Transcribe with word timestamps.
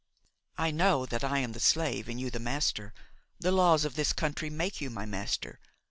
"I 0.57 0.71
know 0.71 1.05
that 1.05 1.23
I 1.23 1.37
am 1.37 1.51
the 1.51 1.59
slave 1.59 2.09
and 2.09 2.19
you 2.19 2.31
the 2.31 2.39
master. 2.39 2.91
The 3.39 3.51
laws 3.51 3.85
of 3.85 3.93
this 3.93 4.13
country 4.13 4.49
make 4.49 4.81
you 4.81 4.89
my 4.89 5.05
master. 5.05 5.59